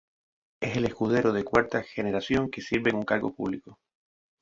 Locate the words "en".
2.89-2.95